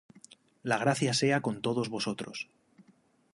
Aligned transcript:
La 0.63 0.79
gracia 0.79 1.13
sea 1.13 1.41
con 1.43 1.61
todos 1.61 1.89
vosotros. 1.89 2.49